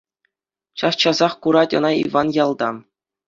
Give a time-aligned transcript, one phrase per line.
[0.79, 2.69] Час-часах курать ӑна Иван ялта.